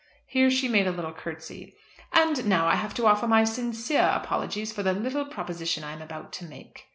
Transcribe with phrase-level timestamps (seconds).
[0.25, 1.75] Here she made a little curtsy.
[2.11, 6.01] "And now I have to offer my sincere apologies for the little proposition I am
[6.01, 6.87] about to make."